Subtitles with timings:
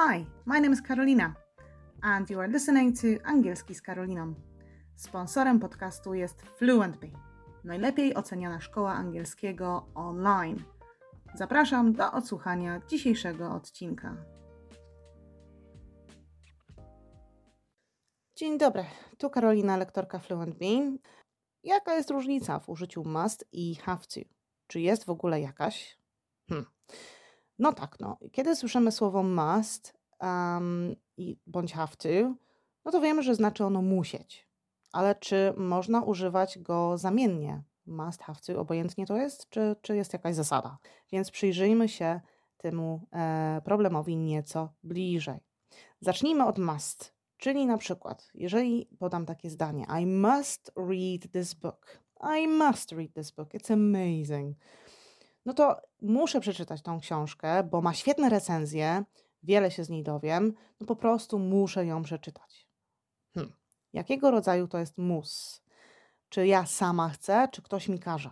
[0.00, 1.34] Hi, my name is Karolina,
[2.02, 4.34] and you are listening to Angielski z Karoliną.
[4.96, 7.12] Sponsorem podcastu jest FluentBee,
[7.64, 10.62] najlepiej oceniana szkoła angielskiego online.
[11.34, 14.16] Zapraszam do odsłuchania dzisiejszego odcinka.
[18.36, 18.84] Dzień dobry,
[19.18, 20.98] tu Karolina, lektorka FluentBee.
[21.64, 24.20] Jaka jest różnica w użyciu must i have to?
[24.66, 25.98] Czy jest w ogóle jakaś?
[26.48, 26.66] Hmm.
[27.58, 28.18] No tak, no.
[28.32, 32.34] Kiedy słyszymy słowo must um, i, bądź have to,
[32.84, 34.48] no to wiemy, że znaczy ono musieć.
[34.92, 37.62] Ale czy można używać go zamiennie?
[37.86, 40.78] Must, have to, obojętnie to jest, czy, czy jest jakaś zasada?
[41.12, 42.20] Więc przyjrzyjmy się
[42.56, 45.40] temu e, problemowi nieco bliżej.
[46.00, 52.02] Zacznijmy od must, czyli na przykład, jeżeli podam takie zdanie: I must read this book.
[52.38, 53.48] I must read this book.
[53.54, 54.56] It's amazing
[55.48, 59.04] no to muszę przeczytać tą książkę, bo ma świetne recenzje,
[59.42, 62.68] wiele się z niej dowiem, no po prostu muszę ją przeczytać.
[63.34, 63.52] Hmm.
[63.92, 65.62] Jakiego rodzaju to jest mus?
[66.28, 68.30] Czy ja sama chcę, czy ktoś mi każe?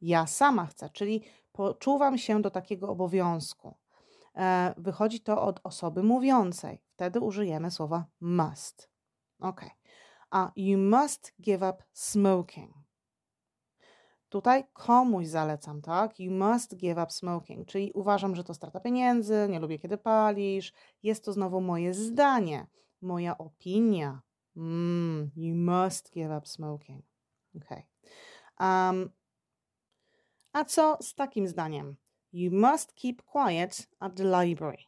[0.00, 3.76] Ja sama chcę, czyli poczuwam się do takiego obowiązku.
[4.36, 6.82] E, wychodzi to od osoby mówiącej.
[6.90, 8.90] Wtedy użyjemy słowa must.
[9.40, 9.64] Ok.
[10.30, 12.87] A you must give up smoking.
[14.28, 16.20] Tutaj komuś zalecam, tak?
[16.20, 20.72] You must give up smoking, czyli uważam, że to strata pieniędzy, nie lubię, kiedy palisz.
[21.02, 22.66] Jest to znowu moje zdanie,
[23.02, 24.20] moja opinia.
[24.56, 27.04] Mm, you must give up smoking.
[27.56, 27.82] Okay.
[28.60, 29.10] Um,
[30.52, 31.96] a co z takim zdaniem?
[32.32, 34.78] You must keep quiet at the library.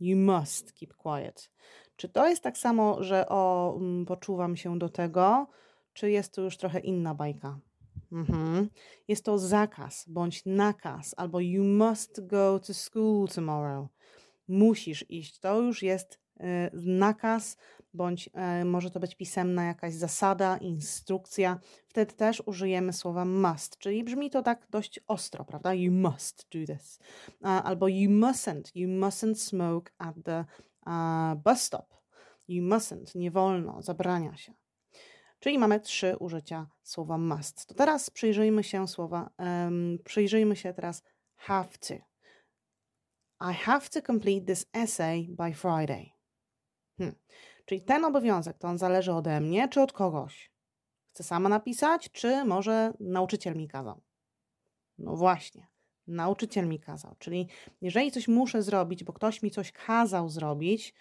[0.00, 1.50] You must keep quiet.
[1.96, 5.46] Czy to jest tak samo, że o, mm, poczuwam się do tego,
[5.92, 7.58] czy jest to już trochę inna bajka?
[8.14, 8.68] Mhm.
[9.08, 13.88] Jest to zakaz bądź nakaz, albo you must go to school tomorrow.
[14.48, 15.38] Musisz iść.
[15.38, 17.56] To już jest y, nakaz,
[17.94, 18.30] bądź
[18.62, 21.60] y, może to być pisemna jakaś zasada, instrukcja.
[21.88, 25.74] Wtedy też użyjemy słowa must, czyli brzmi to tak dość ostro, prawda?
[25.74, 26.98] You must do this.
[27.40, 28.62] Uh, albo you mustn't.
[28.74, 30.44] You mustn't smoke at the
[30.86, 31.94] uh, bus stop.
[32.48, 33.14] You mustn't.
[33.14, 34.63] Nie wolno, zabrania się.
[35.44, 37.66] Czyli mamy trzy użycia słowa must.
[37.66, 41.02] To teraz przyjrzyjmy się słowa, um, przyjrzyjmy się teraz
[41.36, 41.94] have to.
[43.50, 46.10] I have to complete this essay by Friday.
[46.98, 47.16] Hmm.
[47.64, 50.50] Czyli ten obowiązek, to on zależy ode mnie czy od kogoś?
[51.10, 54.02] Chcę sama napisać, czy może nauczyciel mi kazał?
[54.98, 55.66] No właśnie,
[56.06, 57.14] nauczyciel mi kazał.
[57.18, 57.48] Czyli
[57.80, 60.94] jeżeli coś muszę zrobić, bo ktoś mi coś kazał zrobić,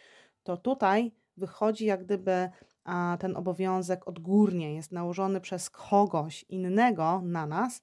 [0.43, 2.49] to tutaj wychodzi jak gdyby
[2.83, 7.81] a ten obowiązek odgórnie jest nałożony przez kogoś innego na nas,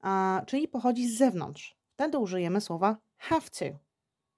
[0.00, 1.76] a, czyli pochodzi z zewnątrz.
[1.94, 3.64] Wtedy użyjemy słowa have to.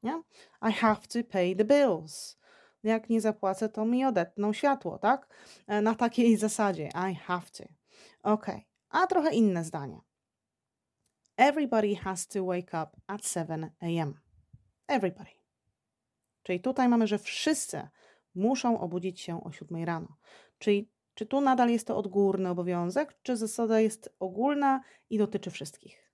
[0.02, 0.22] Nie?
[0.70, 2.38] I have to pay the bills.
[2.82, 5.34] Jak nie zapłacę, to mi odetną światło, tak?
[5.66, 6.88] E, na takiej zasadzie.
[7.10, 7.64] I have to.
[8.22, 8.46] Ok.
[8.90, 10.00] A trochę inne zdanie.
[11.36, 14.20] Everybody has to wake up at 7 a.m.
[14.86, 15.30] Everybody.
[16.42, 17.88] Czyli tutaj mamy, że wszyscy
[18.34, 20.16] muszą obudzić się o 7 rano.
[20.58, 24.80] Czyli czy tu nadal jest to odgórny obowiązek, czy zasada jest ogólna
[25.10, 26.10] i dotyczy wszystkich?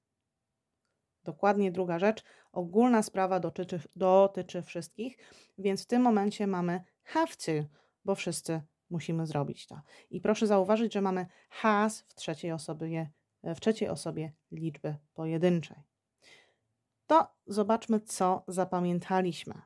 [1.25, 2.25] Dokładnie druga rzecz.
[2.53, 5.19] Ogólna sprawa dotyczy, dotyczy wszystkich,
[5.59, 7.53] więc w tym momencie mamy have to,
[8.05, 9.81] bo wszyscy musimy zrobić to.
[10.11, 13.11] I proszę zauważyć, że mamy has w trzeciej osobie,
[13.43, 15.77] w trzeciej osobie liczby pojedynczej.
[17.07, 19.63] To zobaczmy, co zapamiętaliśmy.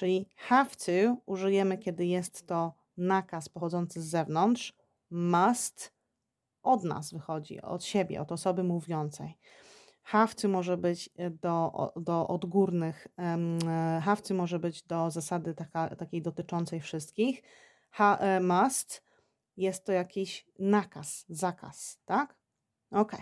[0.00, 4.72] Czyli have to użyjemy, kiedy jest to nakaz pochodzący z zewnątrz.
[5.10, 5.94] Must
[6.62, 9.38] od nas wychodzi, od siebie, od osoby mówiącej.
[10.02, 11.10] Have to może być
[11.42, 13.58] do, do odgórnych, um,
[14.02, 17.42] have to może być do zasady taka, takiej dotyczącej wszystkich.
[17.90, 19.02] Ha, e, must
[19.56, 22.36] jest to jakiś nakaz, zakaz, tak?
[22.90, 23.16] Ok.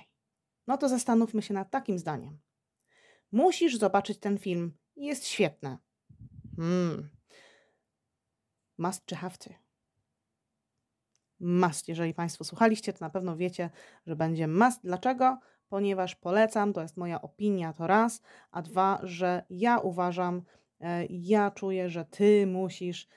[0.66, 2.38] No to zastanówmy się nad takim zdaniem.
[3.32, 4.72] Musisz zobaczyć ten film.
[4.96, 5.78] Jest świetny.
[6.58, 7.08] Hmm.
[8.78, 9.50] Must czy have to?
[11.40, 11.88] Must.
[11.88, 13.70] Jeżeli Państwo słuchaliście, to na pewno wiecie,
[14.06, 14.80] że będzie must.
[14.84, 15.38] Dlaczego?
[15.68, 20.42] Ponieważ polecam, to jest moja opinia, to raz, a dwa, że ja uważam,
[20.80, 23.08] e, ja czuję, że Ty musisz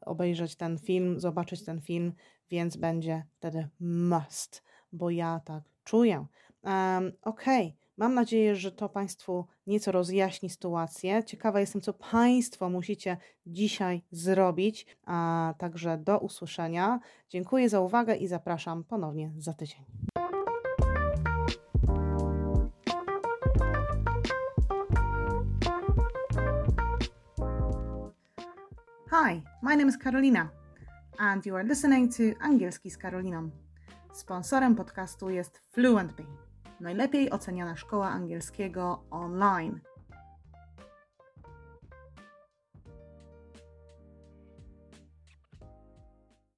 [0.00, 2.12] obejrzeć ten film, zobaczyć ten film,
[2.50, 4.62] więc będzie wtedy must,
[4.92, 6.26] bo ja tak czuję.
[6.62, 7.66] Um, Okej.
[7.66, 7.81] Okay.
[7.96, 11.24] Mam nadzieję, że to Państwu nieco rozjaśni sytuację.
[11.24, 13.16] Ciekawa jestem, co Państwo musicie
[13.46, 14.86] dzisiaj zrobić.
[15.06, 17.00] A także do usłyszenia.
[17.28, 19.84] Dziękuję za uwagę i zapraszam ponownie za tydzień.
[29.10, 30.48] Hi, my name is Karolina
[31.18, 33.50] and you are listening to Angielski z Karoliną.
[34.12, 36.26] Sponsorem podcastu jest Fluentby,
[36.82, 39.80] najlepiej oceniana szkoła angielskiego online–